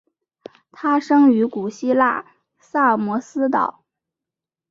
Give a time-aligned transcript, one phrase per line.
[0.71, 2.25] 他生于古希腊
[2.57, 3.83] 萨摩斯岛。